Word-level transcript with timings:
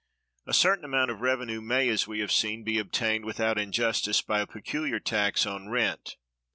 A 0.47 0.53
certain 0.55 0.83
amount 0.83 1.11
of 1.11 1.21
revenue 1.21 1.61
may, 1.61 1.87
as 1.87 2.07
we 2.07 2.21
have 2.21 2.31
seen, 2.31 2.63
be 2.63 2.79
obtained 2.79 3.23
without 3.23 3.59
injustice 3.59 4.19
by 4.23 4.39
a 4.39 4.47
peculiar 4.47 4.99
tax 4.99 5.45
on 5.45 5.69
rent. 5.69 6.17